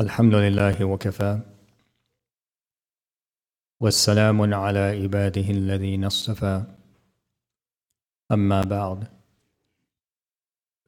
[0.00, 1.40] الحمد لله وكفى.
[3.80, 6.64] والسلام على عباده الذين اصطفى.
[8.32, 9.08] أما بعد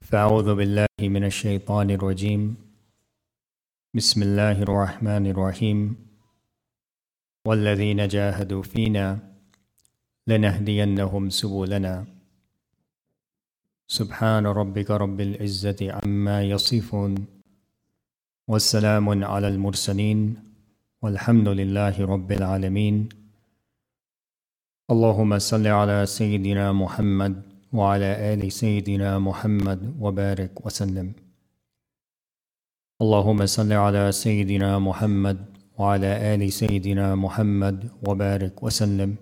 [0.00, 2.56] فأعوذ بالله من الشيطان الرجيم.
[3.94, 5.96] بسم الله الرحمن الرحيم.
[7.46, 9.18] والذين جاهدوا فينا
[10.26, 12.06] لنهدينهم سبلنا.
[13.88, 17.41] سبحان ربك رب العزة عما يصفون.
[18.53, 20.37] والسلام على المرسلين
[21.02, 23.09] والحمد لله رب العالمين.
[24.91, 31.12] اللهم صل على سيدنا محمد وعلى آل سيدنا محمد وبارك وسلم.
[33.02, 35.38] اللهم صل على سيدنا محمد
[35.79, 39.16] وعلى آل سيدنا محمد وبارك وسلم.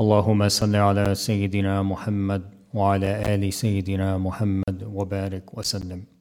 [0.00, 2.42] اللهم صل على سيدنا محمد
[2.74, 6.13] وعلى آل سيدنا محمد وبارك وسلم.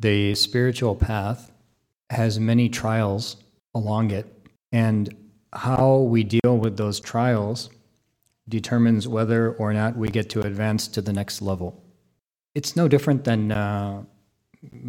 [0.00, 1.52] The spiritual path
[2.08, 3.36] has many trials
[3.74, 4.26] along it,
[4.72, 5.14] and
[5.52, 7.68] how we deal with those trials
[8.48, 11.84] determines whether or not we get to advance to the next level.
[12.54, 14.04] It's no different than uh,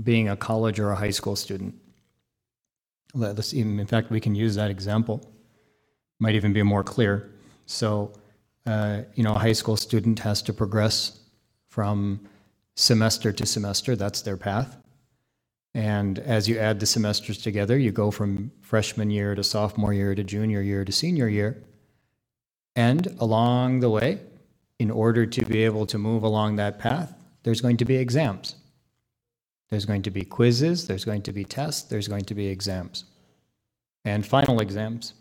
[0.02, 1.76] being a college or a high school student.
[3.14, 5.30] Let's even, in fact, we can use that example.
[6.20, 7.32] Might even be more clear.
[7.66, 8.14] So,
[8.66, 11.20] uh, you know, a high school student has to progress
[11.68, 12.22] from
[12.76, 13.98] semester to semester.
[13.98, 14.78] That's their path.
[15.74, 20.14] And as you add the semesters together, you go from freshman year to sophomore year
[20.14, 21.64] to junior year to senior year.
[22.76, 24.20] And along the way,
[24.80, 28.56] in order to be able to move along that path, there's going to be exams.
[29.70, 33.06] There's going to be quizzes, there's going to be tests, there's going to be exams,
[34.04, 35.14] and final exams.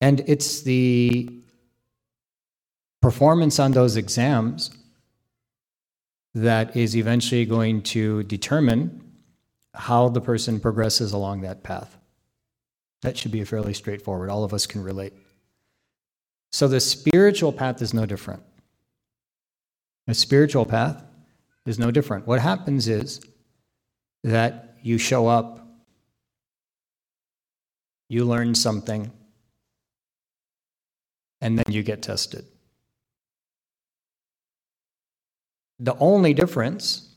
[0.00, 1.28] And it's the
[3.02, 4.70] performance on those exams
[6.34, 9.02] that is eventually going to determine
[9.74, 11.96] how the person progresses along that path.
[13.02, 14.30] That should be fairly straightforward.
[14.30, 15.14] All of us can relate.
[16.52, 18.42] So the spiritual path is no different.
[20.06, 21.02] The spiritual path
[21.66, 22.26] is no different.
[22.26, 23.20] What happens is
[24.24, 25.66] that you show up,
[28.08, 29.10] you learn something,
[31.40, 32.44] and then you get tested.
[35.80, 37.08] The only difference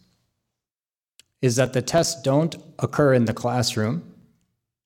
[1.42, 4.10] is that the tests don't occur in the classroom,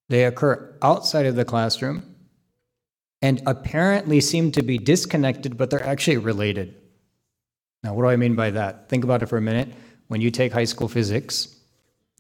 [0.09, 2.15] they occur outside of the classroom
[3.21, 6.75] and apparently seem to be disconnected, but they're actually related.
[7.83, 8.89] Now, what do I mean by that?
[8.89, 9.69] Think about it for a minute.
[10.07, 11.55] When you take high school physics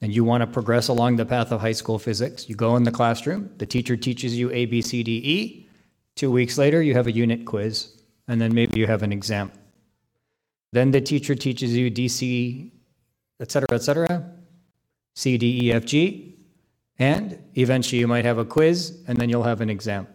[0.01, 2.83] and you want to progress along the path of high school physics, you go in
[2.83, 5.69] the classroom, the teacher teaches you A, B, C, D, E.
[6.15, 7.95] Two weeks later, you have a unit quiz,
[8.27, 9.51] and then maybe you have an exam.
[10.73, 12.71] Then the teacher teaches you DC,
[13.39, 14.31] etc., etc.,
[15.15, 16.35] C, D, E, F, G,
[16.99, 20.07] and eventually you might have a quiz, and then you'll have an exam.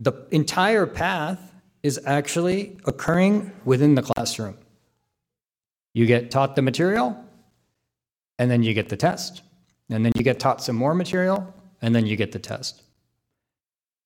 [0.00, 1.52] The entire path
[1.82, 4.56] is actually occurring within the classroom.
[5.94, 7.24] You get taught the material,
[8.38, 9.42] and then you get the test.
[9.88, 11.52] And then you get taught some more material,
[11.82, 12.82] and then you get the test.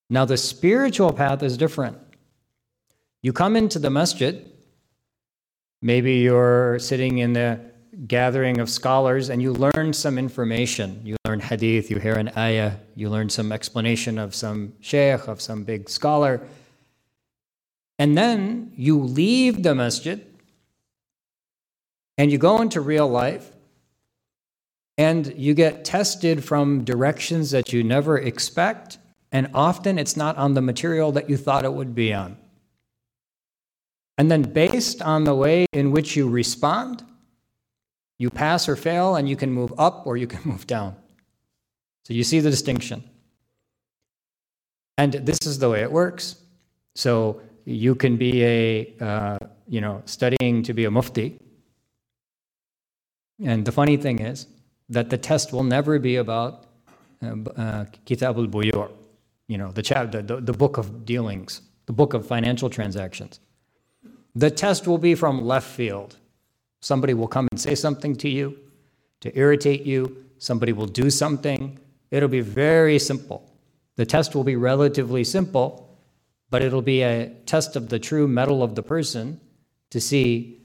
[0.09, 1.99] Now, the spiritual path is different.
[3.23, 4.51] You come into the masjid,
[5.85, 7.61] Maybe you're sitting in the
[8.07, 10.99] gathering of scholars and you learn some information.
[11.05, 15.43] You learn hadith, you hear an ayah, you learn some explanation of some sheikh, of
[15.43, 16.41] some big scholar.
[17.99, 20.25] And then you leave the masjid
[22.17, 23.53] and you go into real life
[24.97, 28.97] and you get tested from directions that you never expect.
[29.31, 32.39] And often it's not on the material that you thought it would be on.
[34.17, 37.03] And then, based on the way in which you respond,
[38.19, 40.97] you pass or fail, and you can move up or you can move down.
[42.05, 43.03] So, you see the distinction.
[44.99, 46.37] And this is the way it works.
[46.95, 51.41] So, you can be a, uh, you know, studying to be a mufti.
[53.43, 54.47] And the funny thing is
[54.91, 56.67] that the test will never be about
[57.23, 58.91] uh, uh, Kitab al Buyu,
[59.49, 63.41] you know, the, chapter, the, the book of dealings, the book of financial transactions.
[64.35, 66.17] The test will be from left field.
[66.81, 68.59] Somebody will come and say something to you
[69.21, 70.25] to irritate you.
[70.39, 71.79] Somebody will do something.
[72.11, 73.51] It'll be very simple.
[73.97, 75.99] The test will be relatively simple,
[76.51, 79.41] but it'll be a test of the true mettle of the person
[79.91, 80.61] to see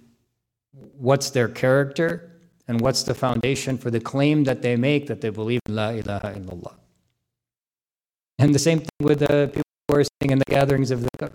[0.97, 2.31] what's their character
[2.67, 5.89] and what's the foundation for the claim that they make that they believe in La
[5.89, 6.75] ilaha illallah.
[8.39, 11.31] And the same thing with the people who are sitting in the gatherings of dhikr.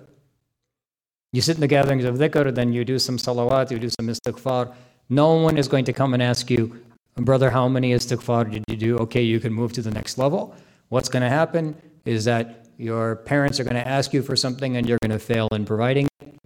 [1.35, 4.07] You sit in the gatherings of dhikr, then you do some salawat, you do some
[4.07, 4.73] istighfar.
[5.09, 6.81] No one is going to come and ask you,
[7.17, 8.99] Brother, how many istighfar did you do?
[8.99, 10.55] Okay, you can move to the next level.
[10.91, 14.77] What's going to happen is that your parents are going to ask you for something
[14.77, 16.39] and you're going to fail in providing it.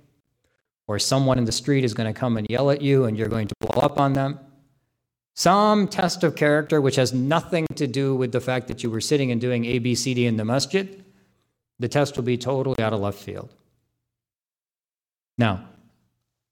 [0.87, 3.29] Or someone in the street is going to come and yell at you and you're
[3.29, 4.41] going to blow up on them.
[5.35, 9.03] Some test of character which has nothing to do with the fact that you were
[9.03, 11.05] sitting and doing ABCD in the masjid,
[11.79, 13.53] the test will be totally out of left field.
[15.39, 15.65] Now,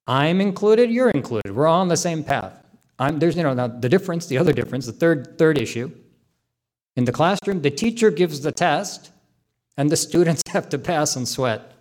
[0.06, 1.54] I'm included, you're included.
[1.54, 2.54] We're all on the same path.
[2.98, 5.90] I'm, there's, you know, now the difference, the other difference, the third, third issue.
[6.94, 9.10] In the classroom, the teacher gives the test,
[9.76, 11.72] and the students have to pass and sweat.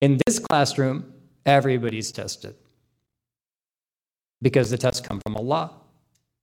[0.00, 1.12] In this classroom,
[1.44, 2.54] everybody's tested
[4.40, 5.72] because the tests come from Allah.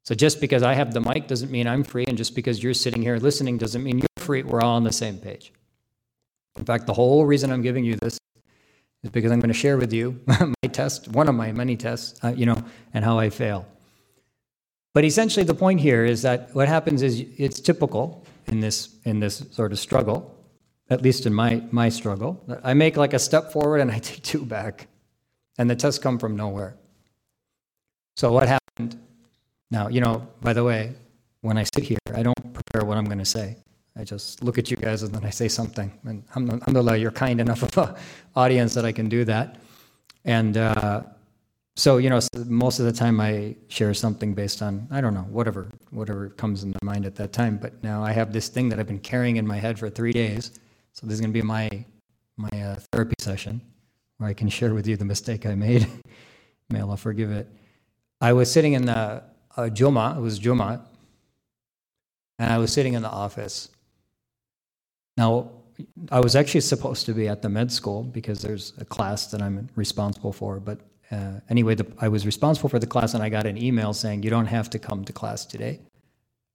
[0.03, 2.73] So just because I have the mic doesn't mean I'm free, and just because you're
[2.73, 4.43] sitting here listening doesn't mean you're free.
[4.43, 5.51] We're all on the same page.
[6.57, 8.19] In fact, the whole reason I'm giving you this
[9.05, 12.19] is because I'm going to share with you my test, one of my many tests,
[12.23, 12.57] uh, you know,
[12.93, 13.65] and how I fail.
[14.93, 19.19] But essentially, the point here is that what happens is it's typical in this in
[19.19, 20.35] this sort of struggle,
[20.89, 22.43] at least in my my struggle.
[22.63, 24.87] I make like a step forward and I take two back,
[25.57, 26.75] and the tests come from nowhere.
[28.17, 28.99] So what happened?
[29.69, 30.93] Now, you know, by the way,
[31.41, 33.57] when I sit here, I don't prepare what I'm going to say.
[33.97, 35.91] I just look at you guys and then I say something.
[36.03, 37.95] And alhamdulillah, you're kind enough of an
[38.35, 39.57] audience that I can do that.
[40.25, 41.03] And uh,
[41.77, 45.27] so, you know, most of the time I share something based on, I don't know,
[45.29, 47.57] whatever, whatever comes in my mind at that time.
[47.57, 50.11] But now I have this thing that I've been carrying in my head for three
[50.11, 50.51] days.
[50.91, 51.69] So this is going to be my,
[52.35, 53.61] my uh, therapy session
[54.17, 55.87] where I can share with you the mistake I made.
[56.69, 57.47] May Allah forgive it.
[58.19, 59.23] I was sitting in the
[59.55, 60.85] uh, Juma, it was Juma,
[62.39, 63.69] and I was sitting in the office
[65.17, 65.51] now,
[66.11, 69.41] I was actually supposed to be at the med school because there's a class that
[69.41, 70.59] I'm responsible for.
[70.59, 70.79] But
[71.11, 74.23] uh, anyway, the, I was responsible for the class, and I got an email saying,
[74.23, 75.81] You don't have to come to class today.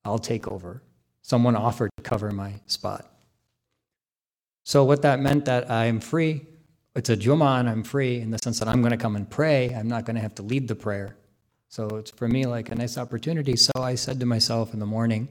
[0.04, 0.82] I'll take over.
[1.22, 3.10] Someone offered to cover my spot.
[4.64, 6.46] So, what that meant that I'm free.
[6.96, 9.28] It's a Juma, and I'm free in the sense that I'm going to come and
[9.28, 9.72] pray.
[9.74, 11.16] I'm not going to have to lead the prayer.
[11.68, 13.56] So, it's for me like a nice opportunity.
[13.56, 15.28] So, I said to myself in the morning,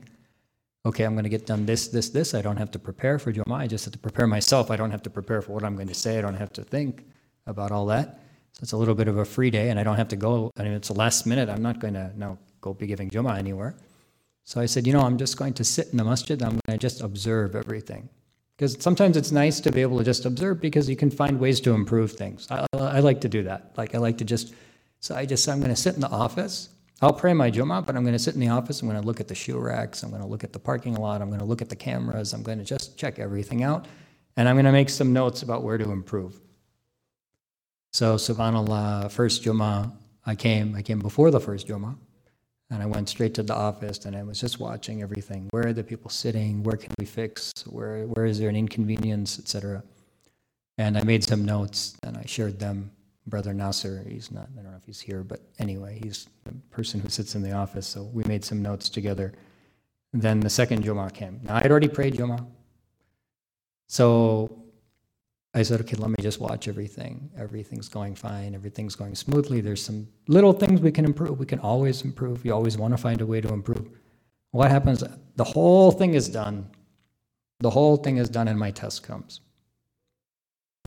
[0.85, 2.33] okay, I'm going to get done this, this, this.
[2.33, 3.57] I don't have to prepare for Jumu'ah.
[3.57, 4.71] I just have to prepare myself.
[4.71, 6.17] I don't have to prepare for what I'm going to say.
[6.17, 7.05] I don't have to think
[7.45, 8.21] about all that.
[8.53, 10.51] So it's a little bit of a free day, and I don't have to go.
[10.57, 11.49] I mean, it's the last minute.
[11.49, 13.75] I'm not going to now go be giving Jumu'ah anywhere.
[14.43, 16.41] So I said, you know, I'm just going to sit in the masjid.
[16.41, 18.09] I'm going to just observe everything.
[18.57, 21.61] Because sometimes it's nice to be able to just observe because you can find ways
[21.61, 22.47] to improve things.
[22.51, 23.71] I, I like to do that.
[23.77, 24.53] Like, I like to just,
[24.99, 26.69] so I just, I'm going to sit in the office
[27.01, 28.81] I'll pray my Jummah, but I'm going to sit in the office.
[28.81, 30.03] I'm going to look at the shoe racks.
[30.03, 31.21] I'm going to look at the parking lot.
[31.21, 32.33] I'm going to look at the cameras.
[32.33, 33.87] I'm going to just check everything out.
[34.35, 36.39] And I'm going to make some notes about where to improve.
[37.93, 39.93] So, subhanAllah, first Jummah,
[40.25, 41.95] I came, I came before the first Jummah.
[42.69, 45.47] And I went straight to the office and I was just watching everything.
[45.51, 46.61] Where are the people sitting?
[46.63, 47.51] Where can we fix?
[47.65, 49.83] Where, where is there an inconvenience, etc.
[50.77, 52.91] And I made some notes and I shared them
[53.27, 54.03] brother Nasser.
[54.07, 57.35] He's not, I don't know if he's here, but anyway, he's the person who sits
[57.35, 57.87] in the office.
[57.87, 59.33] So we made some notes together.
[60.13, 61.39] Then the second Juma came.
[61.43, 62.45] Now I'd already prayed Juma.
[63.87, 64.63] So
[65.53, 67.29] I said, okay, let me just watch everything.
[67.37, 68.53] Everything's going fine.
[68.53, 69.61] Everything's going smoothly.
[69.61, 71.39] There's some little things we can improve.
[71.39, 72.45] We can always improve.
[72.45, 73.89] You always want to find a way to improve.
[74.51, 75.03] What happens?
[75.35, 76.69] The whole thing is done.
[77.59, 79.41] The whole thing is done, and my test comes.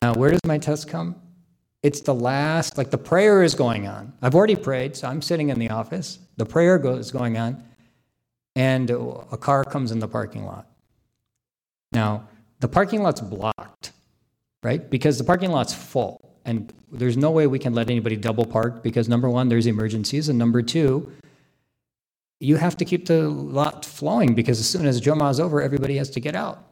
[0.01, 1.15] Now, where does my test come?
[1.83, 4.13] It's the last, like the prayer is going on.
[4.21, 6.17] I've already prayed, so I'm sitting in the office.
[6.37, 7.61] The prayer is going on,
[8.55, 10.65] and a car comes in the parking lot.
[11.91, 12.29] Now,
[12.61, 13.91] the parking lot's blocked,
[14.63, 14.89] right?
[14.89, 18.81] Because the parking lot's full, and there's no way we can let anybody double park
[18.81, 21.11] because number one, there's emergencies, and number two,
[22.39, 25.97] you have to keep the lot flowing because as soon as Jummah is over, everybody
[25.97, 26.63] has to get out.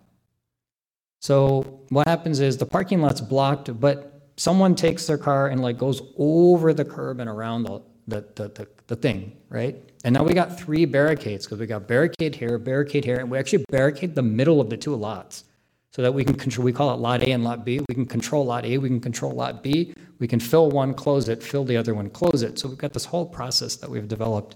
[1.20, 4.11] So what happens is the parking lot's blocked, but
[4.42, 8.48] someone takes their car and like goes over the curb and around the, the, the,
[8.50, 9.76] the, the thing, right?
[10.04, 13.38] And now we got three barricades because we got barricade here, barricade here, and we
[13.38, 15.44] actually barricade the middle of the two lots
[15.92, 17.82] so that we can control, we call it lot A and lot B.
[17.88, 19.94] We can control lot A, we can control lot B.
[20.18, 22.58] We can fill one, close it, fill the other one, close it.
[22.58, 24.56] So we've got this whole process that we've developed.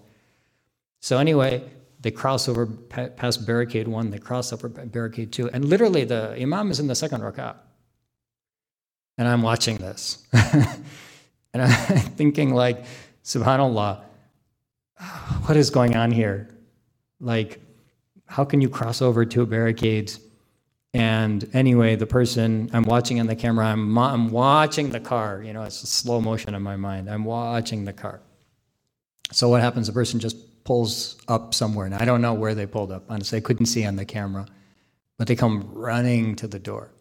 [1.01, 1.63] So anyway,
[1.99, 6.71] they cross over past barricade one, they cross over barricade two, and literally the imam
[6.71, 7.57] is in the second rak'ah.
[9.17, 10.25] And I'm watching this.
[10.33, 11.69] and I'm
[12.17, 12.85] thinking, like,
[13.23, 14.01] subhanAllah,
[15.45, 16.49] what is going on here?
[17.19, 17.59] Like,
[18.25, 20.19] how can you cross over two barricades?
[20.93, 25.43] And anyway, the person I'm watching on the camera, I'm, I'm watching the car.
[25.43, 27.09] You know, it's slow motion in my mind.
[27.09, 28.21] I'm watching the car.
[29.31, 29.87] So what happens?
[29.87, 33.03] The person just pulls up somewhere, and I don't know where they pulled up.
[33.09, 34.45] Honestly, I couldn't see on the camera,
[35.17, 36.91] but they come running to the door.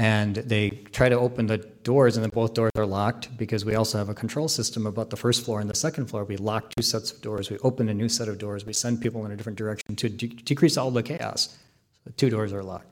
[0.00, 3.74] And they try to open the doors, and then both doors are locked because we
[3.74, 6.24] also have a control system about the first floor and the second floor.
[6.24, 9.02] We lock two sets of doors, we open a new set of doors, we send
[9.02, 11.58] people in a different direction to de- decrease all the chaos.
[12.02, 12.86] So two doors are locked.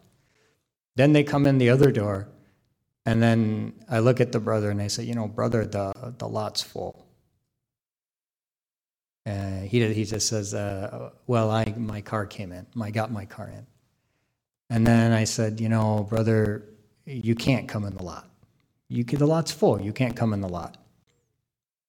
[0.97, 2.29] Then they come in the other door,
[3.07, 6.29] and then I look at the brother and I say, You know, brother, the, the
[6.29, 7.07] lot's full.
[9.25, 12.67] Uh, he, he just says, uh, Well, I, my car came in.
[12.79, 13.67] I got my car in.
[14.69, 16.69] And then I said, You know, brother,
[17.09, 18.29] you can't come in the lot.
[18.89, 19.81] You could, the lot's full.
[19.81, 20.77] You can't come in the lot.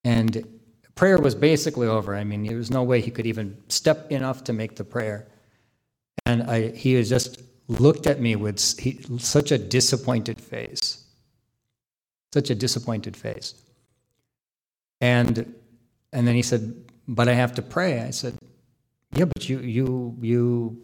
[0.03, 0.59] And
[0.95, 2.15] prayer was basically over.
[2.15, 5.27] I mean, there was no way he could even step enough to make the prayer.
[6.25, 11.03] And I, he just looked at me with he, such a disappointed face.
[12.33, 13.55] Such a disappointed face.
[15.01, 15.53] And,
[16.13, 16.75] and then he said,
[17.07, 18.01] But I have to pray.
[18.01, 18.37] I said,
[19.13, 20.81] Yeah, but you, you, you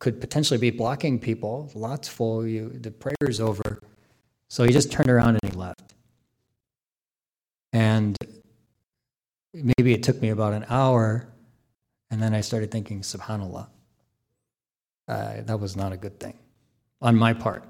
[0.00, 1.70] could potentially be blocking people.
[1.74, 2.46] Lots full.
[2.46, 3.80] You, the prayer's over.
[4.48, 5.94] So he just turned around and he left.
[7.72, 8.16] And
[9.54, 11.28] maybe it took me about an hour,
[12.10, 13.68] and then I started thinking, Subhanallah,
[15.06, 16.36] uh, that was not a good thing
[17.00, 17.64] on my part.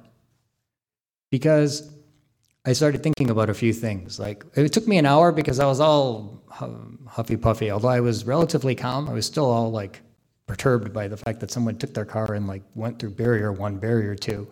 [1.30, 1.92] Because
[2.64, 4.18] I started thinking about a few things.
[4.18, 6.42] Like, it took me an hour because I was all
[7.06, 7.70] huffy puffy.
[7.70, 10.00] Although I was relatively calm, I was still all like
[10.50, 13.76] perturbed by the fact that someone took their car and like went through barrier one,
[13.76, 14.48] barrier two.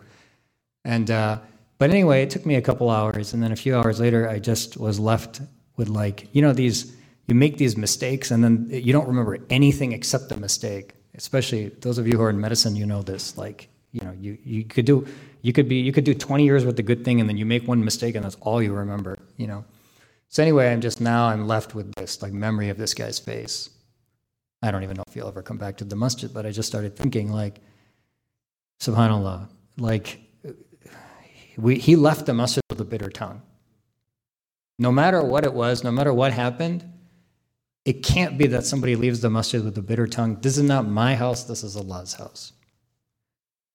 [0.85, 1.39] And, uh,
[1.77, 3.33] but anyway, it took me a couple hours.
[3.33, 5.41] And then a few hours later, I just was left
[5.75, 6.95] with like, you know, these,
[7.27, 10.93] you make these mistakes and then you don't remember anything except the mistake.
[11.15, 13.37] Especially those of you who are in medicine, you know this.
[13.37, 15.05] Like, you know, you, you could do,
[15.41, 17.45] you could be, you could do 20 years with a good thing and then you
[17.45, 19.65] make one mistake and that's all you remember, you know.
[20.29, 23.69] So anyway, I'm just now I'm left with this like memory of this guy's face.
[24.61, 26.67] I don't even know if he'll ever come back to the masjid, but I just
[26.67, 27.61] started thinking, like,
[28.81, 29.47] subhanAllah,
[29.77, 30.19] like,
[31.57, 33.41] we, he left the masjid with a bitter tongue.
[34.77, 36.85] No matter what it was, no matter what happened,
[37.85, 40.39] it can't be that somebody leaves the masjid with a bitter tongue.
[40.41, 42.53] This is not my house, this is Allah's house.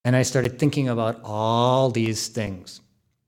[0.04, 2.80] And I started thinking about all these things,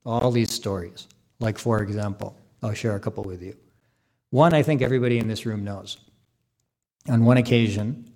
[0.04, 1.08] all these stories.
[1.40, 3.56] Like, for example, I'll share a couple with you.
[4.30, 5.98] One, I think everybody in this room knows
[7.09, 8.11] On one occasion,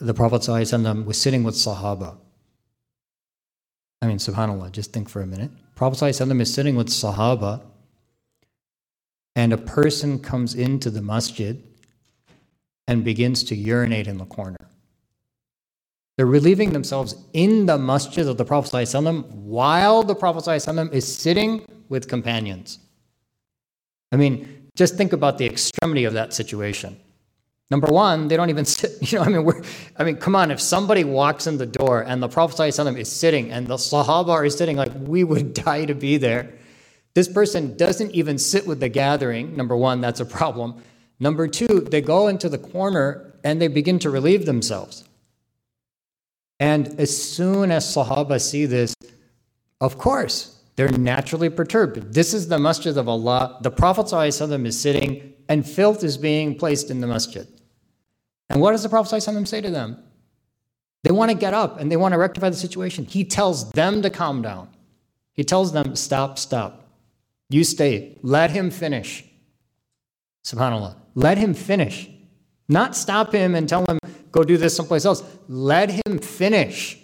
[0.00, 2.16] the Prophet ﷺ was sitting with Sahaba.
[4.00, 5.50] I mean, subhanAllah, just think for a minute.
[5.74, 7.62] Prophet ﷺ is sitting with Sahaba,
[9.36, 11.62] and a person comes into the masjid
[12.88, 14.56] and begins to urinate in the corner.
[16.16, 21.16] They're relieving themselves in the masjid of the Prophet ﷺ while the Prophet ﷺ is
[21.16, 22.78] sitting with companions.
[24.10, 26.98] I mean, just think about the extremity of that situation.
[27.69, 29.11] Number one, they don't even sit.
[29.11, 29.61] You know, I mean, we're,
[29.97, 30.51] I mean, come on.
[30.51, 34.29] If somebody walks in the door and the Prophet ﷺ is sitting and the Sahaba
[34.29, 36.53] are sitting, like we would die to be there.
[37.13, 39.57] This person doesn't even sit with the gathering.
[39.57, 40.81] Number one, that's a problem.
[41.19, 45.03] Number two, they go into the corner and they begin to relieve themselves.
[46.59, 48.93] And as soon as Sahaba see this,
[49.81, 52.13] of course, they're naturally perturbed.
[52.13, 53.57] This is the masjid of Allah.
[53.61, 57.47] The Prophet ﷺ is sitting and filth is being placed in the masjid.
[58.49, 60.03] And what does the Prophet ﷺ say to them?
[61.03, 63.05] They want to get up and they want to rectify the situation.
[63.05, 64.69] He tells them to calm down.
[65.33, 66.87] He tells them, stop, stop.
[67.49, 68.17] You stay.
[68.23, 69.23] Let him finish.
[70.43, 70.95] SubhanAllah.
[71.15, 72.09] Let him finish.
[72.67, 73.99] Not stop him and tell him,
[74.31, 75.23] go do this someplace else.
[75.47, 76.97] Let him finish.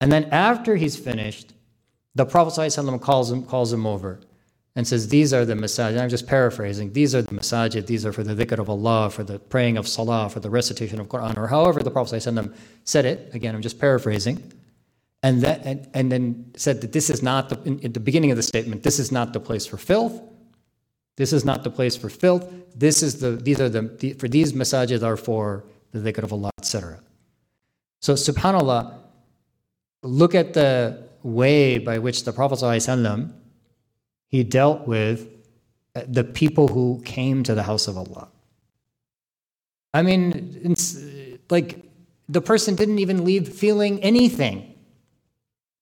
[0.00, 1.52] And then after he's finished,
[2.14, 4.20] the Prophet ﷺ calls him, calls him over
[4.76, 5.98] and says, These are the masajid.
[5.98, 6.92] I'm just paraphrasing.
[6.92, 7.86] These are the masajid.
[7.86, 11.00] These are for the dhikr of Allah, for the praying of salah, for the recitation
[11.00, 12.54] of Quran, or however the Prophet ﷺ
[12.84, 13.34] said it.
[13.34, 14.52] Again, I'm just paraphrasing.
[15.22, 18.36] And, that, and, and then said that this is not, the, in, the beginning of
[18.36, 20.22] the statement, this is not the place for filth.
[21.16, 22.46] This is not the place for filth.
[22.74, 26.32] This is the, these are the, the for these masajid are for the dhikr of
[26.34, 27.00] Allah, etc.
[28.02, 28.94] So, subhanAllah,
[30.02, 33.32] look at the way by which the Prophet ﷺ
[34.28, 35.28] he dealt with
[35.94, 38.28] uh, the people who came to the house of Allah.
[39.94, 41.84] I mean, it's uh, like
[42.28, 44.74] the person didn't even leave feeling anything.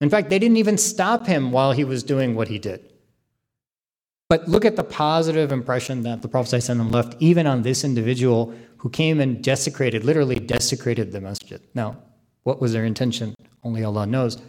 [0.00, 2.92] In fact, they didn't even stop him while he was doing what he did.
[4.28, 8.54] But look at the positive impression that the Prophet ﷺ left even on this individual
[8.78, 11.60] who came and desecrated, literally desecrated the masjid.
[11.74, 11.98] Now,
[12.42, 13.34] what was their intention?
[13.62, 14.40] Only Allah knows.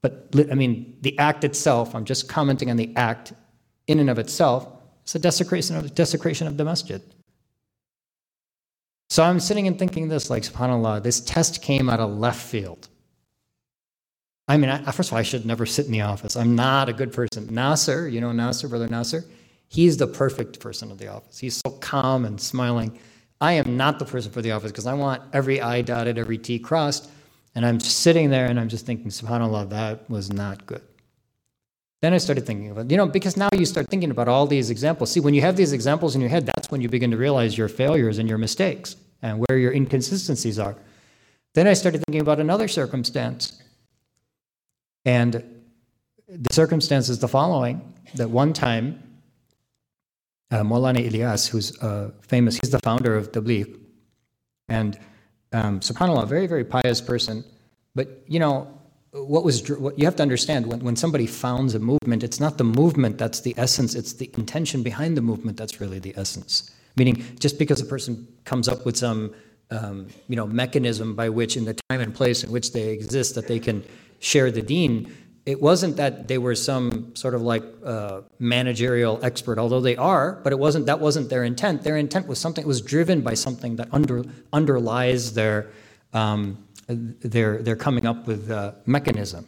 [0.00, 3.32] But I mean, the act itself, I'm just commenting on the act
[3.86, 4.68] in and of itself
[5.02, 7.02] It's a desecration of, desecration of the masjid.
[9.10, 12.88] So I'm sitting and thinking this, like, subhanAllah, this test came out of left field.
[14.48, 16.36] I mean, I, first of all, I should never sit in the office.
[16.36, 17.52] I'm not a good person.
[17.52, 19.24] Nasser, you know Nasser, Brother Nasser?
[19.68, 21.38] He's the perfect person of the office.
[21.38, 22.98] He's so calm and smiling.
[23.40, 26.38] I am not the person for the office because I want every I dotted, every
[26.38, 27.10] T crossed.
[27.54, 30.82] And I'm sitting there and I'm just thinking, subhanAllah, that was not good.
[32.02, 34.70] Then I started thinking about, you know, because now you start thinking about all these
[34.70, 35.12] examples.
[35.12, 37.56] See, when you have these examples in your head, that's when you begin to realize
[37.56, 40.74] your failures and your mistakes and where your inconsistencies are.
[41.54, 43.62] Then I started thinking about another circumstance.
[45.04, 45.44] And
[46.28, 49.00] the circumstance is the following that one time,
[50.50, 53.78] uh, Maulana Ilyas, who's uh, famous, he's the founder of Tabligh.
[54.68, 54.98] And
[55.52, 57.44] um, subhanAllah, very, very pious person.
[57.94, 58.66] But, you know,
[59.12, 62.56] what was what you have to understand when, when somebody founds a movement it's not
[62.56, 66.70] the movement that's the essence it's the intention behind the movement that's really the essence.
[66.96, 69.34] Meaning just because a person comes up with some
[69.70, 73.34] um, you know mechanism by which in the time and place in which they exist
[73.34, 73.84] that they can
[74.20, 75.12] share the deen
[75.44, 80.40] it wasn't that they were some sort of like uh, managerial expert although they are
[80.42, 81.82] but it wasn't that wasn't their intent.
[81.82, 85.68] Their intent was something was driven by something that under underlies their
[86.14, 86.58] um,
[86.94, 89.46] they're, they're coming up with a mechanism.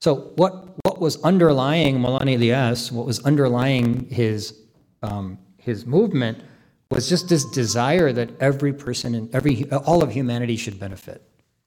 [0.00, 4.58] So what, what was underlying Maulana Ilyas, what was underlying his,
[5.02, 6.42] um, his movement
[6.90, 11.22] was just this desire that every person and every, all of humanity should benefit.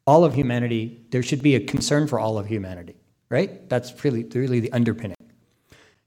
[0.05, 2.95] All of humanity, there should be a concern for all of humanity,
[3.29, 3.67] right?
[3.69, 5.15] That's really, really the underpinning.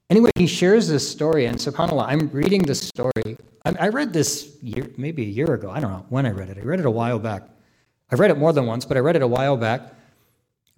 [0.09, 3.37] Anyway, he shares this story, and subhanAllah, I'm reading this story.
[3.65, 5.69] I, I read this year, maybe a year ago.
[5.69, 6.57] I don't know when I read it.
[6.57, 7.43] I read it a while back.
[8.11, 9.81] I've read it more than once, but I read it a while back.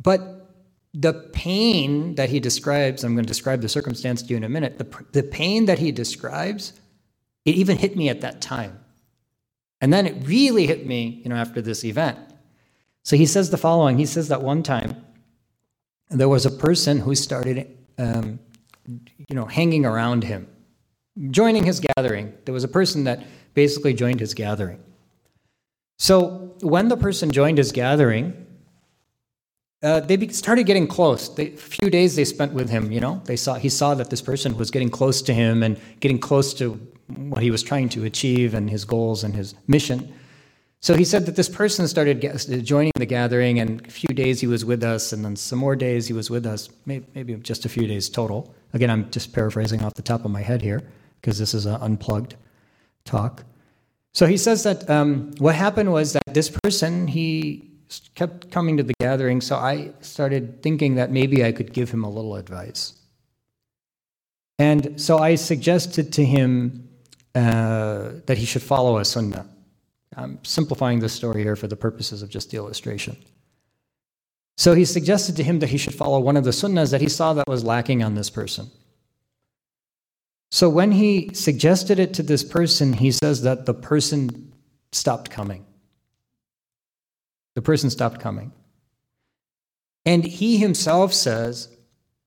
[0.02, 0.50] But
[0.94, 4.50] the pain that he describes, I'm going to describe the circumstance to you in a
[4.50, 6.74] minute, the, the pain that he describes,
[7.46, 8.80] it even hit me at that time.
[9.80, 12.20] And then it really hit me, you know, after this event.
[13.04, 13.98] So he says the following.
[13.98, 15.04] He says that one time
[16.10, 18.40] there was a person who started, um,
[18.86, 20.48] you know, hanging around him,
[21.32, 22.34] joining his gathering.
[22.46, 24.84] There was a person that basically joined his gathering.
[26.02, 28.34] So when the person joined his gathering,
[29.84, 31.30] uh, they started getting close.
[31.38, 34.20] a few days they spent with him, you know, they saw he saw that this
[34.20, 36.74] person was getting close to him and getting close to
[37.30, 40.12] what he was trying to achieve and his goals and his mission.
[40.80, 42.20] So he said that this person started
[42.66, 45.76] joining the gathering, and a few days he was with us, and then some more
[45.76, 48.56] days he was with us, maybe just a few days total.
[48.74, 50.82] Again, I'm just paraphrasing off the top of my head here
[51.22, 52.38] because this is an unplugged
[53.06, 53.44] talk.
[54.14, 57.72] So he says that um, what happened was that this person, he
[58.16, 62.04] kept coming to the gathering, so I started thinking that maybe I could give him
[62.04, 62.94] a little advice.
[64.60, 66.88] And so I suggested to him
[67.34, 69.48] uh, that he should follow a sunnah.
[70.16, 73.16] I'm simplifying the story here for the purposes of just the illustration.
[74.58, 77.10] So he suggested to him that he should follow one of the sunnahs that he
[77.10, 78.70] saw that was lacking on this person.
[80.52, 84.54] So when he suggested it to this person, he says that the person
[84.92, 85.66] stopped coming.
[87.56, 88.52] The person stopped coming.
[90.06, 91.70] And he himself says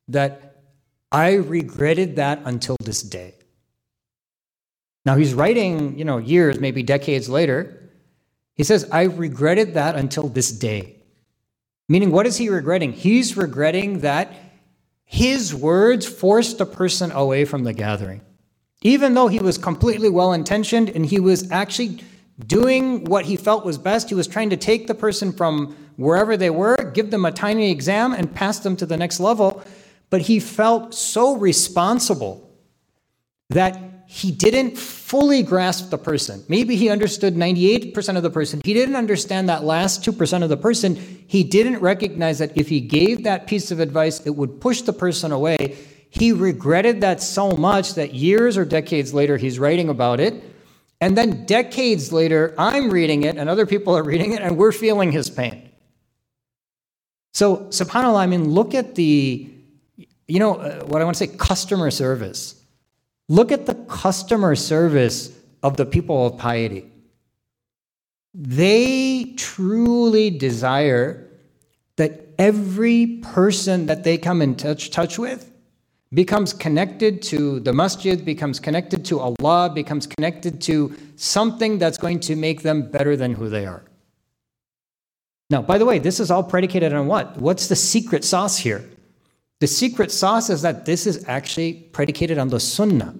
[0.08, 0.62] that
[1.12, 3.34] I regretted that until this day.
[5.04, 7.90] Now he's writing, you know, years, maybe decades later.
[8.54, 10.96] He says, I regretted that until this day.
[11.88, 12.92] Meaning, what is he regretting?
[12.92, 14.32] He's regretting that
[15.14, 18.20] his words forced a person away from the gathering.
[18.82, 22.02] Even though he was completely well intentioned and he was actually
[22.44, 26.36] doing what he felt was best, he was trying to take the person from wherever
[26.36, 29.62] they were, give them a tiny exam, and pass them to the next level.
[30.10, 32.50] But he felt so responsible
[33.50, 33.78] that
[34.14, 36.44] he didn't fully grasp the person.
[36.46, 38.60] Maybe he understood 98% of the person.
[38.64, 40.94] He didn't understand that last 2% of the person.
[41.26, 44.92] He didn't recognize that if he gave that piece of advice, it would push the
[44.92, 45.76] person away.
[46.10, 50.44] He regretted that so much that years or decades later, he's writing about it.
[51.00, 54.70] And then decades later, I'm reading it and other people are reading it and we're
[54.70, 55.72] feeling his pain.
[57.32, 59.52] So, subhanAllah, I mean, look at the,
[60.28, 62.63] you know, uh, what I want to say, customer service.
[63.28, 65.30] Look at the customer service
[65.62, 66.90] of the people of piety.
[68.34, 71.30] They truly desire
[71.96, 75.50] that every person that they come in touch, touch with
[76.12, 82.20] becomes connected to the masjid, becomes connected to Allah, becomes connected to something that's going
[82.20, 83.84] to make them better than who they are.
[85.50, 87.36] Now, by the way, this is all predicated on what?
[87.36, 88.84] What's the secret sauce here?
[89.60, 93.14] The secret sauce is that this is actually predicated on the sunnah,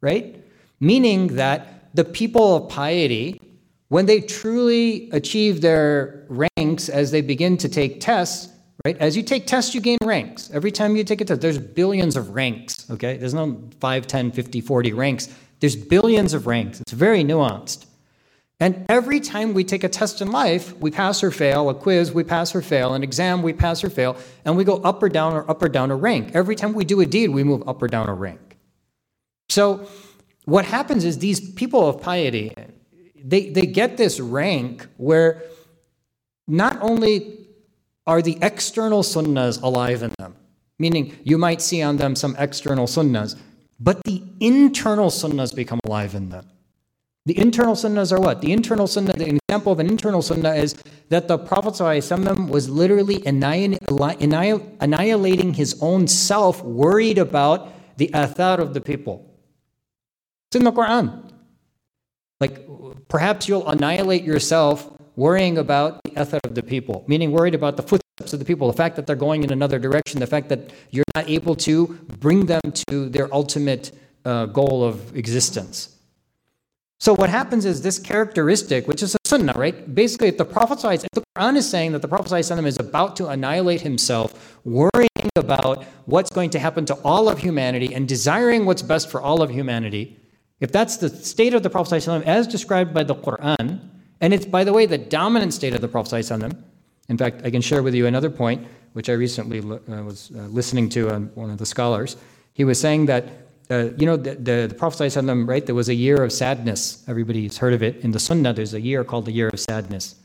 [0.00, 0.42] right?
[0.80, 3.40] Meaning that the people of piety,
[3.88, 8.52] when they truly achieve their ranks as they begin to take tests,
[8.84, 8.96] right?
[8.98, 10.50] As you take tests, you gain ranks.
[10.52, 13.16] Every time you take a test, there's billions of ranks, okay?
[13.16, 15.28] There's no 5, 10, 50, 40 ranks.
[15.60, 16.80] There's billions of ranks.
[16.80, 17.86] It's very nuanced.
[18.60, 22.12] And every time we take a test in life, we pass or fail, a quiz,
[22.12, 25.08] we pass or fail, an exam, we pass or fail, and we go up or
[25.08, 26.30] down or up or down a rank.
[26.34, 28.56] Every time we do a deed, we move up or down a rank.
[29.48, 29.88] So
[30.44, 32.52] what happens is these people of piety,
[33.24, 35.42] they, they get this rank where
[36.46, 37.48] not only
[38.06, 40.36] are the external sunnahs alive in them,
[40.78, 43.36] meaning you might see on them some external sunnahs,
[43.80, 46.46] but the internal sunnahs become alive in them.
[47.26, 48.42] The internal sunnahs are what?
[48.42, 50.74] The internal sunnah, the example of an internal sunnah is
[51.08, 51.80] that the Prophet
[52.50, 59.34] was literally annihilating his own self, worried about the athar of the people.
[60.50, 61.32] It's in the Quran.
[62.40, 62.68] Like,
[63.08, 67.82] perhaps you'll annihilate yourself worrying about the athar of the people, meaning worried about the
[67.82, 70.74] footsteps of the people, the fact that they're going in another direction, the fact that
[70.90, 71.86] you're not able to
[72.20, 72.60] bring them
[72.90, 73.92] to their ultimate
[74.26, 75.93] uh, goal of existence.
[77.00, 79.94] So what happens is this characteristic, which is a sunnah, right?
[79.94, 83.28] Basically, if the Prophet if the Quran is saying that the Prophet is about to
[83.28, 88.82] annihilate himself, worrying about what's going to happen to all of humanity and desiring what's
[88.82, 90.18] best for all of humanity,
[90.60, 93.80] if that's the state of the Prophet as described by the Quran,
[94.20, 96.14] and it's, by the way, the dominant state of the Prophet
[97.08, 100.40] in fact, I can share with you another point, which I recently uh, was uh,
[100.42, 102.16] listening to on one of the scholars.
[102.54, 105.89] He was saying that uh, you know, the, the, the Prophet ﷺ, right, there was
[105.89, 107.03] a year of sadness.
[107.07, 107.97] Everybody's heard of it.
[107.97, 110.15] In the Sunnah, there's a year called the year of sadness.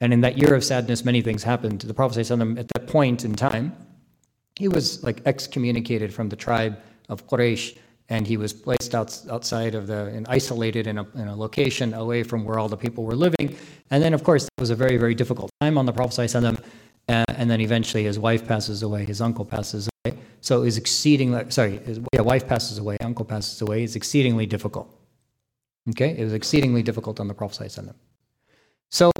[0.00, 1.80] And in that year of sadness, many things happened.
[1.80, 3.74] The Prophet ﷺ, at that point in time,
[4.56, 7.78] he was like excommunicated from the tribe of Quraysh,
[8.10, 11.94] and he was placed out, outside of the, and isolated in a, in a location
[11.94, 13.56] away from where all the people were living.
[13.90, 16.62] And then, of course, it was a very, very difficult time on the Prophet ﷺ.
[17.08, 19.97] Uh, and then eventually his wife passes away, his uncle passes away.
[20.41, 23.83] so it's exceedingly, sorry, his yeah, wife passes away, uncle passes away.
[23.83, 24.95] It's exceedingly difficult.
[25.89, 26.15] Okay?
[26.17, 27.77] It was exceedingly difficult on the Prophet.
[28.89, 29.11] So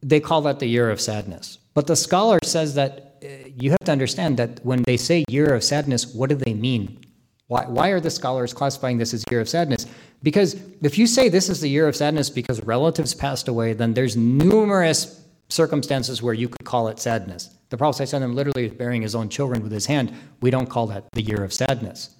[0.00, 1.58] they call that the year of sadness.
[1.74, 5.54] But the scholar says that uh, you have to understand that when they say year
[5.54, 6.98] of sadness, what do they mean?
[7.46, 9.86] Why, why are the scholars classifying this as year of sadness?
[10.22, 13.94] Because if you say this is the year of sadness because relatives passed away, then
[13.94, 17.50] there's numerous circumstances where you could call it sadness.
[17.72, 20.12] The Prophet ﷺ literally is burying his own children with his hand.
[20.42, 22.14] We don't call that the year of sadness,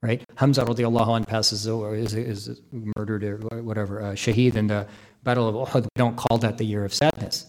[0.00, 0.22] right?
[0.36, 2.60] Hamza radiallahu anh passes or is, is
[2.96, 4.86] murdered or whatever, uh, shaheed in the
[5.24, 5.82] Battle of Uhud.
[5.82, 7.46] We don't call that the year of sadness.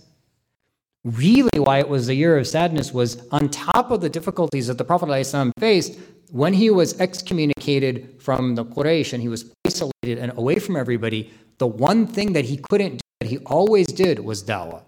[1.03, 4.79] Really, why it was the year of sadness was on top of the difficulties that
[4.79, 5.99] the Prophet ﷺ faced
[6.31, 11.31] when he was excommunicated from the Quraysh and he was isolated and away from everybody.
[11.59, 14.81] The one thing that he couldn't do, that he always did, was da'wah.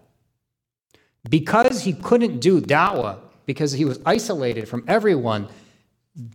[1.30, 5.48] Because he couldn't do da'wah, because he was isolated from everyone,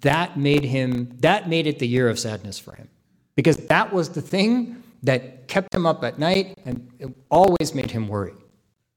[0.03, 2.89] that made him that made it the year of sadness for him.
[3.35, 8.09] Because that was the thing that kept him up at night and always made him
[8.09, 8.35] worry.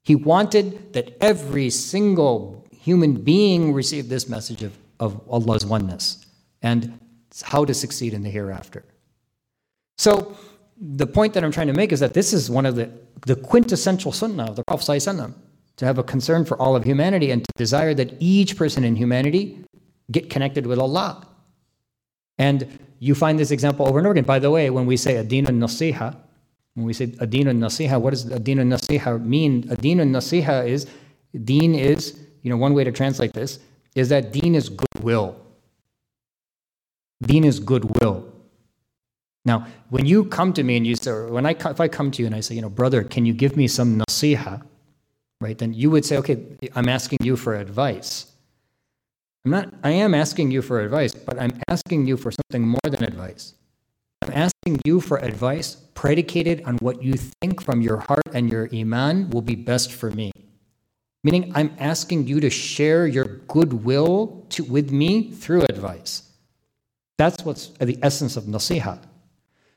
[0.04, 6.26] He wanted that every single human being receive this message of, of Allah's oneness
[6.62, 7.00] and
[7.44, 8.84] how to succeed in the hereafter.
[9.98, 10.36] So
[10.78, 12.92] the point that I'm trying to make is that this is one of the,
[13.26, 14.86] the quintessential sunnah of the Prophet
[15.78, 18.96] to have a concern for all of humanity and to desire that each person in
[18.96, 19.64] humanity
[20.12, 21.28] get connected with Allah.
[22.38, 24.24] And you find this example over and over again.
[24.24, 26.16] By the way, when we say adin nasiha,
[26.76, 29.68] when we say adin nasiha, what does adin nasiha mean?
[29.70, 30.88] Adin nasiha is,
[31.44, 33.60] deen is, you know, one way to translate this
[33.96, 35.36] is that deen is goodwill.
[37.22, 38.28] Deen is goodwill.
[39.46, 42.22] Now, when you come to me and you say, when I, if I come to
[42.22, 44.64] you and I say, you know, brother, can you give me some nasiha?
[45.44, 46.44] Right, then you would say, okay,
[46.76, 48.32] I'm asking you for advice.
[49.46, 52.88] I'm not, I am asking you for advice, but I'm asking you for something more
[52.90, 53.54] than advice.
[54.22, 58.70] I'm asking you for advice predicated on what you think from your heart and your
[58.74, 60.32] iman will be best for me.
[61.26, 66.24] Meaning, I'm asking you to share your goodwill to, with me through advice.
[67.18, 69.00] That's what's the essence of nasiha.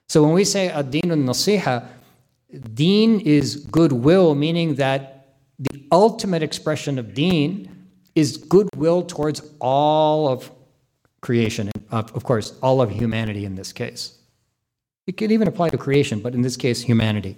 [0.08, 1.86] So when we say adinun nasiha,
[2.74, 5.15] deen is goodwill, meaning that
[5.58, 10.50] the ultimate expression of deen is goodwill towards all of
[11.20, 14.18] creation, and of, of course, all of humanity in this case.
[15.06, 17.36] It could even apply to creation, but in this case, humanity.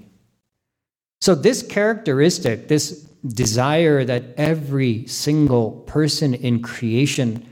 [1.21, 7.45] So, this characteristic, this desire that every single person in creation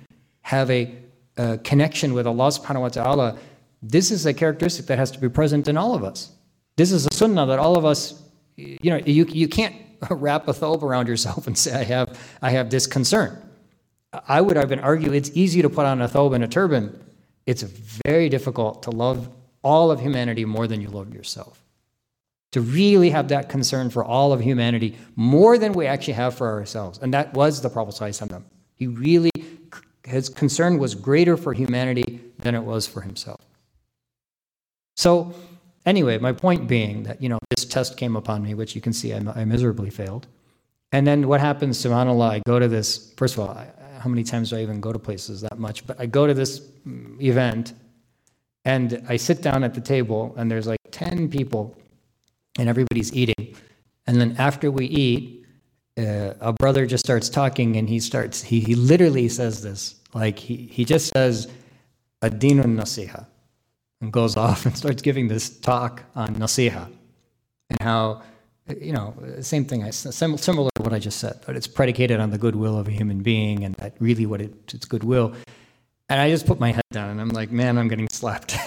[0.42, 0.94] have a,
[1.36, 3.38] a connection with Allah subhanahu wa ta'ala,
[3.82, 6.32] this is a characteristic that has to be present in all of us.
[6.76, 8.22] This is a sunnah that all of us,
[8.56, 9.74] you know, you, you can't
[10.10, 13.42] wrap a thobe around yourself and say, I have, I have this concern.
[14.28, 17.04] I would even argue it's easy to put on a thobe and a turban.
[17.44, 19.28] It's very difficult to love
[19.62, 21.62] all of humanity more than you love yourself.
[22.52, 26.48] To really have that concern for all of humanity more than we actually have for
[26.48, 26.98] ourselves.
[27.02, 28.42] And that was the Prophet.
[28.76, 29.30] He really,
[30.04, 33.40] his concern was greater for humanity than it was for himself.
[34.96, 35.34] So,
[35.86, 38.92] anyway, my point being that, you know, this test came upon me, which you can
[38.92, 40.26] see I, I miserably failed.
[40.92, 44.24] And then what happens, subhanAllah, I go to this, first of all, I, how many
[44.24, 45.86] times do I even go to places that much?
[45.86, 47.72] But I go to this mm, event
[48.64, 51.76] and I sit down at the table and there's like 10 people
[52.58, 53.56] and everybody's eating.
[54.06, 55.46] And then after we eat,
[55.98, 59.96] uh, a brother just starts talking and he starts, he, he literally says this.
[60.14, 61.48] Like he, he just says,
[62.22, 63.26] Adinun nasiha,
[64.00, 66.90] and goes off and starts giving this talk on nasiha
[67.70, 68.22] and how
[68.80, 72.30] you know, same thing, I similar to what I just said, but it's predicated on
[72.30, 75.34] the goodwill of a human being and that really what it, it's goodwill.
[76.08, 78.56] And I just put my head down and I'm like, man, I'm getting slapped.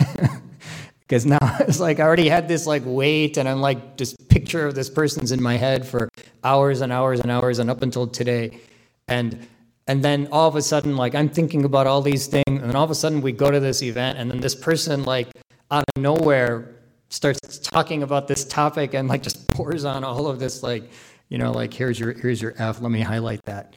[1.09, 4.67] Because now it's like I already had this like weight and I'm like this picture
[4.67, 6.07] of this person's in my head for
[6.43, 8.59] hours and hours and hours and up until today.
[9.07, 9.47] And
[9.89, 12.83] and then all of a sudden, like I'm thinking about all these things, and all
[12.83, 15.29] of a sudden we go to this event, and then this person like
[15.71, 16.75] out of nowhere
[17.09, 20.91] starts talking about this topic and like just pours on all of this like
[21.29, 23.75] you know like here's your here's your f let me highlight that.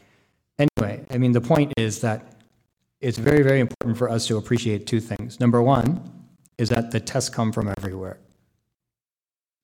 [0.59, 2.43] Anyway i mean the point is that
[3.01, 5.41] it's very very important for us to appreciate two things.
[5.41, 6.27] Number one
[6.59, 8.19] is that the tests come from everywhere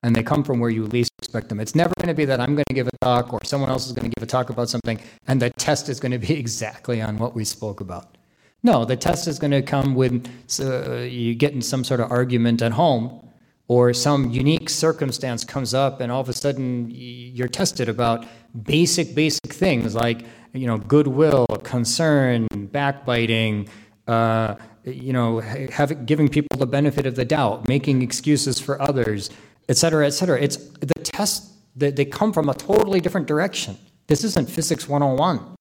[0.03, 1.59] and they come from where you least expect them.
[1.59, 3.85] It's never going to be that i'm going to give a talk or someone else
[3.87, 6.33] is going to give a talk about something and the test is going to be
[6.43, 8.17] exactly on what we spoke about.
[8.63, 10.25] No the test is going to come when
[10.59, 13.29] uh, you get in some sort of argument at home
[13.67, 18.25] or some unique circumstance comes up and all of a sudden you're tested about
[18.63, 23.69] basic basic things like you know goodwill concern backbiting
[24.07, 29.29] uh, you know having giving people the benefit of the doubt making excuses for others
[29.69, 30.37] et cetera et cetera.
[30.41, 33.77] It's the tests that they come from a totally different direction.
[34.07, 35.55] This isn't physics 101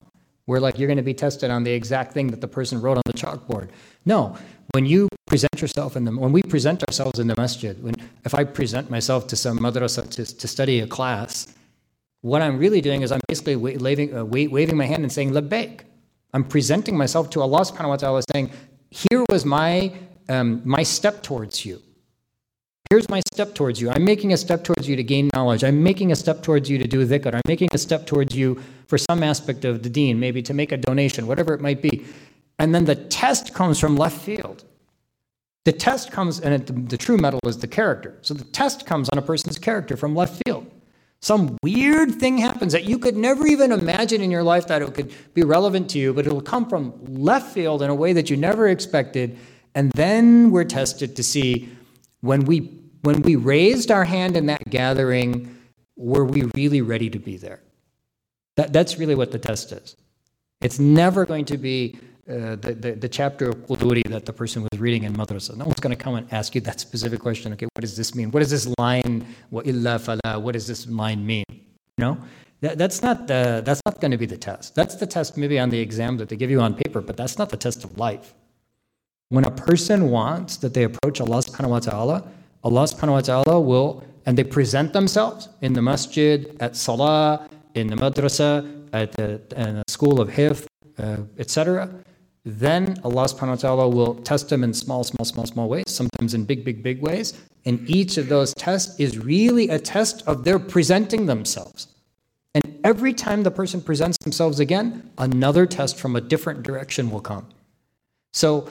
[0.47, 2.97] where like you're going to be tested on the exact thing that the person wrote
[2.97, 3.69] on the chalkboard.
[4.07, 4.37] No.
[4.73, 7.95] When you present yourself in the when we present ourselves in the masjid when
[8.25, 11.47] if i present myself to some madrasa to, to study a class
[12.23, 15.81] what i'm really doing is i'm basically waving, uh, waving my hand and saying labbaik.
[16.35, 18.51] I'm presenting myself to allah subhanahu wa ta'ala saying
[18.91, 19.93] here was my
[20.31, 21.83] um, my step towards you
[22.91, 25.83] here's my step towards you i'm making a step towards you to gain knowledge i'm
[25.83, 28.99] making a step towards you to do dhikr i'm making a step towards you for
[28.99, 32.05] some aspect of the deen maybe to make a donation whatever it might be
[32.59, 34.65] and then the test comes from left field
[35.69, 38.17] the test comes, and it, the, the true mettle is the character.
[38.23, 40.67] So the test comes on a person's character from left field.
[41.21, 44.95] Some weird thing happens that you could never even imagine in your life that it
[44.95, 48.31] could be relevant to you, but it'll come from left field in a way that
[48.31, 49.37] you never expected.
[49.75, 51.69] And then we're tested to see
[52.23, 52.61] when we
[53.03, 55.57] when we raised our hand in that gathering,
[55.97, 57.61] were we really ready to be there?
[58.57, 59.97] That, that's really what the test is.
[60.61, 64.67] It's never going to be uh, the, the, the, chapter of Quduri that the person
[64.71, 65.57] was reading in madrasa.
[65.57, 67.53] No one's going to come and ask you that specific question.
[67.55, 68.31] Okay, what does this mean?
[68.31, 71.45] What does this line, wa illa fala, what does this line mean?
[71.49, 71.57] You
[71.99, 72.19] know?
[72.61, 74.75] That, that's not, the, that's not going to be the test.
[74.75, 77.39] That's the test maybe on the exam that they give you on paper, but that's
[77.39, 78.35] not the test of life.
[79.31, 82.25] When a person wants that they approach Allah subhanahu wa ta'ala,
[82.65, 87.87] Allah subhanahu wa ta'ala will, and they present themselves in the masjid, at salah, in
[87.87, 90.67] the madrasa, at the, the school of hifz,
[90.99, 91.89] uh, etc
[92.49, 96.33] then Allah subhanahu wa ta'ala will test them in small, small, small, small ways, sometimes
[96.33, 97.39] in big, big, big ways.
[97.67, 101.89] And each of those tests is really a test of their presenting themselves.
[102.55, 107.21] And every time the person presents themselves again, another test from a different direction will
[107.21, 107.49] come.
[108.33, 108.71] So,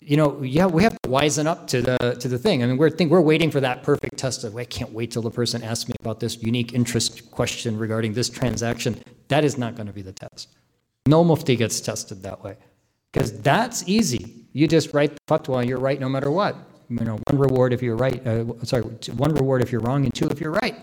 [0.00, 2.62] you know, yeah, we have to wisen up to the to the thing.
[2.62, 5.22] I mean, we're think we're waiting for that perfect test of I can't wait till
[5.22, 9.02] the person asks me about this unique interest question regarding this transaction.
[9.28, 10.48] That is not going to be the test.
[11.06, 12.56] No mufti gets tested that way.
[13.12, 14.46] Because that's easy.
[14.52, 16.56] You just write the fatwa, you're right no matter what.
[16.88, 18.82] You know, one reward if you're right, uh, sorry,
[19.16, 20.76] one reward if you're wrong, and two if you're right.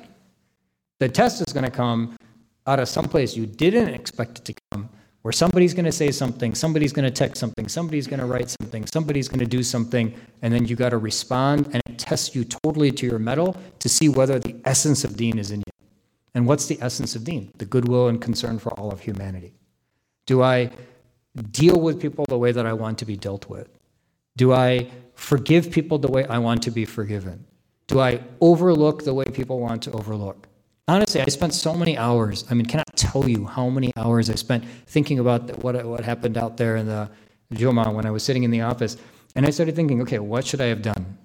[1.00, 2.18] The test is going to come
[2.66, 4.90] out of some place you didn't expect it to come,
[5.28, 8.50] where somebody's going to say something, somebody's going to text something, somebody's going to write
[8.50, 12.34] something, somebody's going to do something, and then you got to respond, and it tests
[12.34, 15.74] you totally to your mettle to see whether the essence of deen is in you.
[16.34, 17.52] And what's the essence of deen?
[17.58, 19.54] The goodwill and concern for all of humanity.
[20.28, 20.72] Do I
[21.52, 23.68] deal with people the way that I want to be dealt with?
[24.38, 27.46] Do I forgive people the way I want to be forgiven?
[27.88, 30.47] Do I overlook the way people want to overlook?
[30.90, 32.46] Honestly, I spent so many hours.
[32.50, 36.38] I mean, cannot tell you how many hours I spent thinking about what, what happened
[36.38, 37.10] out there in the
[37.52, 38.96] Juma when I was sitting in the office.
[39.36, 41.18] And I started thinking, okay, what should I have done?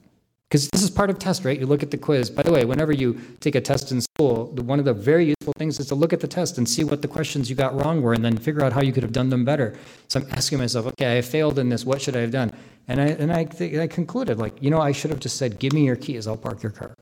[0.48, 1.59] Because this is part of test, right?
[1.59, 2.29] You look at the quiz.
[2.29, 5.55] By the way, whenever you take a test in school, one of the very useful
[5.57, 8.03] things is to look at the test and see what the questions you got wrong
[8.03, 9.75] were and then figure out how you could have done them better.
[10.09, 11.87] So I'm asking myself, okay, I failed in this.
[11.87, 12.51] What should I have done?
[12.88, 15.59] And I, and I, th- I concluded, like, you know, I should have just said,
[15.59, 16.96] give me your keys, I'll park your car.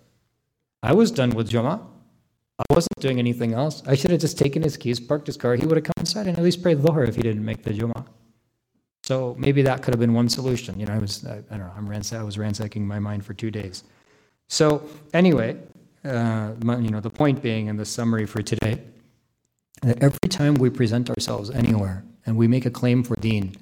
[0.83, 1.81] I was done with Juma.
[2.69, 3.83] I wasn't doing anything else.
[3.87, 5.55] I should have just taken his keys, parked his car.
[5.55, 7.73] He would have come inside and at least prayed Dhuhr if he didn't make the
[7.73, 8.05] Juma.
[9.03, 10.79] So maybe that could have been one solution.
[10.79, 13.35] You know, I was, I, I don't know, I'm I was ransacking my mind for
[13.35, 13.85] two days.
[14.49, 15.57] So anyway,
[16.05, 18.83] uh, you know, the point being in the summary for today,
[19.83, 23.55] that every time we present ourselves anywhere and we make a claim for deen,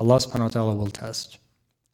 [0.00, 1.38] Allah subhanahu wa ta'ala will test.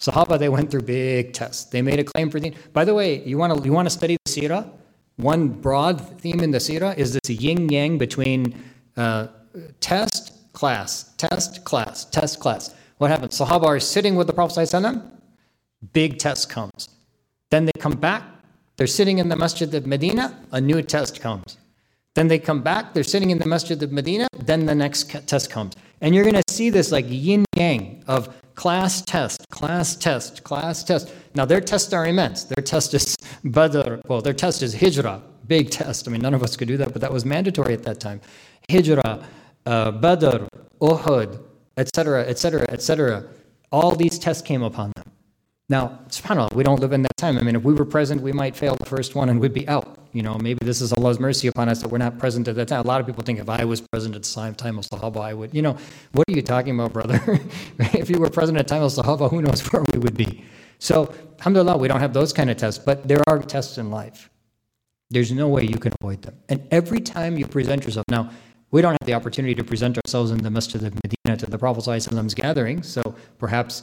[0.01, 1.65] Sahaba, they went through big tests.
[1.65, 2.55] They made a claim for deen.
[2.73, 4.71] By the way, you want to you want to study the seerah?
[5.17, 8.55] One broad theme in the seerah is this yin yang between
[8.97, 9.29] uh,
[9.81, 12.75] test, class, test, class, test, class.
[12.99, 13.39] What happens?
[13.39, 15.03] Sahaba are sitting with the Prophet,
[15.93, 16.89] big test comes.
[17.51, 18.23] Then they come back,
[18.77, 21.57] they're sitting in the Masjid of Medina, a new test comes.
[22.15, 25.51] Then they come back, they're sitting in the Masjid of Medina, then the next test
[25.51, 25.75] comes.
[26.01, 30.83] And you're going to see this like yin yang of class test, class test, class
[30.83, 31.13] test.
[31.35, 32.45] Now, their tests are immense.
[32.45, 33.15] Their test is
[33.45, 36.09] Badr, well, their test is Hijrah, big test.
[36.09, 38.21] I mean, none of us could do that, but that was mandatory at that time.
[38.71, 39.25] Hijrah,
[39.67, 40.45] uh, Badr,
[40.81, 41.41] Uhud,
[41.77, 43.25] etc., etc., etc.
[43.71, 45.13] All these tests came upon them.
[45.69, 47.39] Now, subhanAllah, we don't live in that time.
[47.39, 49.67] I mean, if we were present, we might fail the first one and we'd be
[49.67, 49.99] out.
[50.13, 52.69] You know, maybe this is Allah's mercy upon us that we're not present at that
[52.69, 52.85] time.
[52.85, 55.35] A lot of people think if I was present at the time of Sahaba, I
[55.35, 55.77] would, you know,
[56.13, 57.21] what are you talking about, brother?
[57.79, 60.45] if you were present at time of Sahaba, who knows where we would be?
[60.79, 64.31] So, alhamdulillah, we don't have those kind of tests, but there are tests in life.
[65.11, 66.37] There's no way you can avoid them.
[66.49, 68.31] And every time you present yourself, now,
[68.71, 71.59] we don't have the opportunity to present ourselves in the Masjid of Medina to the
[71.59, 73.03] Prophet's gathering, so
[73.39, 73.83] perhaps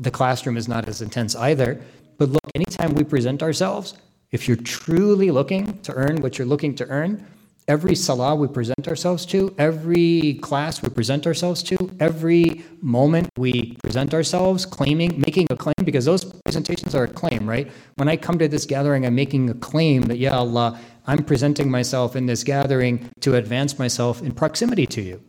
[0.00, 1.80] the classroom is not as intense either.
[2.18, 3.94] But look, anytime we present ourselves,
[4.30, 7.26] if you're truly looking to earn what you're looking to earn,
[7.68, 13.76] every salah we present ourselves to, every class we present ourselves to, every moment we
[13.82, 17.70] present ourselves, claiming, making a claim, because those presentations are a claim, right?
[17.96, 21.70] When I come to this gathering, I'm making a claim that, yeah, Allah, I'm presenting
[21.70, 25.22] myself in this gathering to advance myself in proximity to you.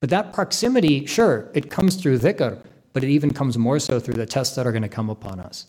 [0.00, 2.62] But that proximity, sure, it comes through dhikr,
[2.94, 5.38] but it even comes more so through the tests that are going to come upon
[5.40, 5.66] us.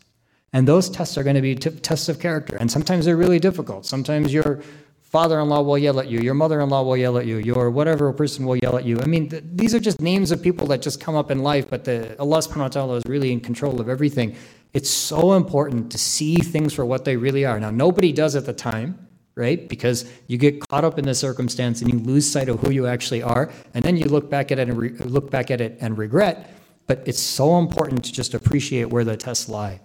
[0.53, 2.55] And those tests are going to be t- tests of character.
[2.55, 3.85] And sometimes they're really difficult.
[3.85, 4.61] Sometimes your
[5.01, 7.37] father in law will yell at you, your mother in law will yell at you,
[7.37, 9.01] your whatever person will yell at you.
[9.01, 11.69] I mean, th- these are just names of people that just come up in life,
[11.69, 14.35] but the, Allah subhanahu wa ta'ala is really in control of everything.
[14.73, 17.59] It's so important to see things for what they really are.
[17.59, 19.67] Now, nobody does at the time right?
[19.67, 22.87] Because you get caught up in the circumstance and you lose sight of who you
[22.87, 25.77] actually are, and then you look back at it and re- look back at it
[25.81, 26.49] and regret.
[26.87, 29.81] But it's so important to just appreciate where the tests lie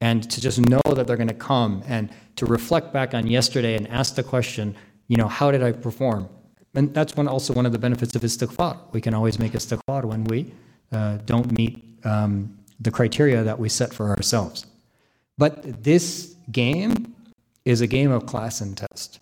[0.00, 3.76] and to just know that they're going to come and to reflect back on yesterday
[3.76, 4.74] and ask the question,
[5.08, 6.28] you know, how did I perform?
[6.74, 8.78] And that's one also one of the benefits of istighfar.
[8.92, 10.52] We can always make istighfar when we
[10.92, 14.66] uh, don't meet um, the criteria that we set for ourselves.
[15.38, 17.14] But this game
[17.64, 19.20] is a game of class and test.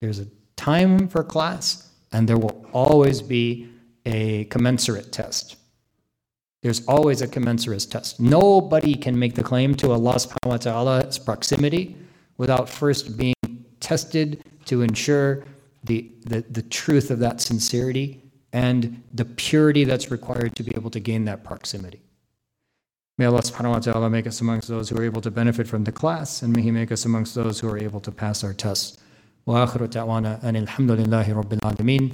[0.00, 0.26] There's a
[0.56, 3.68] time for class, and there will always be
[4.04, 5.56] a commensurate test.
[6.65, 8.19] There's always a commensurate test.
[8.19, 11.95] Nobody can make the claim to Allah subhanahu wa ta'ala's proximity
[12.37, 13.33] without first being
[13.79, 15.43] tested to ensure
[15.83, 18.21] the, the, the truth of that sincerity
[18.53, 22.01] and the purity that's required to be able to gain that proximity.
[23.17, 25.83] May Allah subhanahu wa ta'ala make us amongst those who are able to benefit from
[25.83, 28.53] the class, and may He make us amongst those who are able to pass our
[28.53, 28.97] tests.
[29.47, 32.13] وآخر دعوانا أن الحمد لله رب العالمين